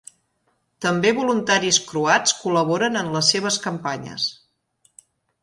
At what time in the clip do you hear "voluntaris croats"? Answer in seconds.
1.17-2.33